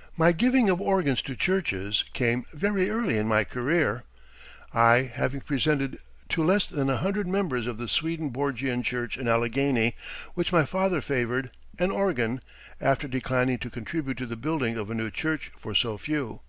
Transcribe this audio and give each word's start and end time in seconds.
]My 0.16 0.30
giving 0.30 0.70
of 0.70 0.80
organs 0.80 1.22
to 1.22 1.34
churches 1.34 2.04
came 2.12 2.44
very 2.54 2.88
early 2.88 3.18
in 3.18 3.26
my 3.26 3.42
career, 3.42 4.04
I 4.72 5.10
having 5.12 5.40
presented 5.40 5.98
to 6.28 6.44
less 6.44 6.68
than 6.68 6.88
a 6.88 6.98
hundred 6.98 7.26
members 7.26 7.66
of 7.66 7.78
the 7.78 7.88
Swedenborgian 7.88 8.84
Church 8.84 9.18
in 9.18 9.26
Allegheny 9.26 9.96
which 10.34 10.52
my 10.52 10.64
father 10.64 11.00
favored, 11.00 11.50
an 11.80 11.90
organ, 11.90 12.42
after 12.80 13.08
declining 13.08 13.58
to 13.58 13.70
contribute 13.70 14.18
to 14.18 14.26
the 14.26 14.36
building 14.36 14.76
of 14.76 14.88
a 14.88 14.94
new 14.94 15.10
church 15.10 15.50
for 15.58 15.74
so 15.74 15.98
few. 15.98 16.42